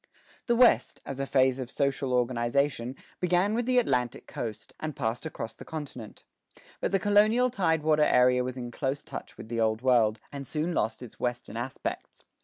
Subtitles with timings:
[0.47, 5.27] The West, as a phase of social organization, began with the Atlantic coast, and passed
[5.27, 6.23] across the continent.
[6.79, 10.47] But the colonial tide water area was in close touch with the Old World, and
[10.47, 12.23] soon lost its Western aspects.